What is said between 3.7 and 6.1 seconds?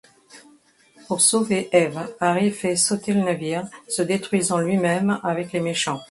se détruisant lui-même avec les méchants.